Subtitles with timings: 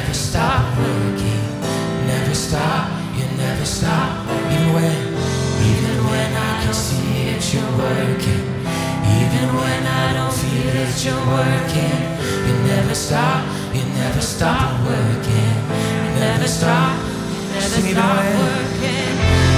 [0.00, 1.60] never stop working,
[2.06, 4.26] never stop, you never stop.
[4.50, 4.96] Even when,
[5.72, 8.44] even when I can see it, you're working.
[9.20, 12.00] Even when I don't feel it, you're working.
[12.46, 13.44] You never stop,
[13.74, 15.52] you never stop working.
[16.04, 16.96] You never stop,
[17.32, 19.49] you never stop working.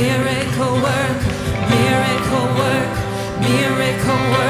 [0.00, 1.20] miracle work,
[1.70, 2.94] miracle work,
[3.42, 4.47] miracle work.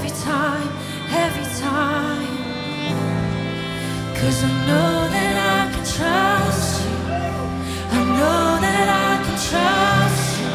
[0.00, 0.68] every time,
[1.12, 2.26] every time.
[4.18, 6.96] Cause I know that I can trust you.
[7.98, 10.48] I know that I can trust you.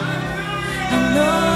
[0.97, 1.54] I know.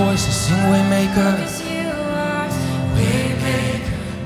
[0.00, 0.16] Are
[0.66, 1.36] Waymaker,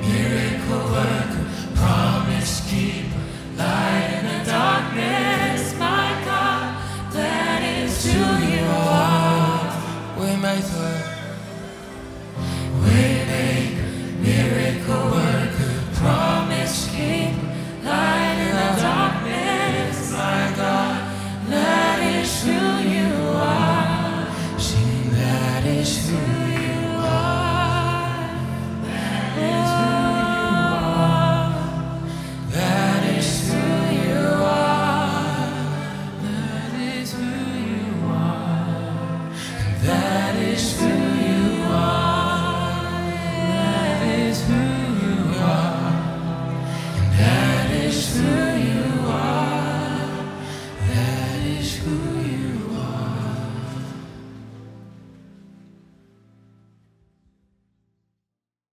[0.00, 1.44] miracle worker,
[1.74, 3.20] promise keeper,
[3.56, 5.74] light in the darkness.
[5.78, 9.72] My God, that is who you are.
[10.16, 11.02] Waymaker,
[12.82, 13.88] Waymaker,
[14.22, 15.17] miracle worker,